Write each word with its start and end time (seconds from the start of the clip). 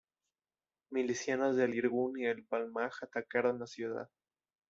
Milicianos 0.89 1.55
del 1.55 1.75
Irgún 1.75 2.19
y 2.19 2.23
del 2.23 2.43
Palmaj 2.47 3.03
atacaron 3.03 3.59
la 3.59 3.67
ciudad. 3.67 4.09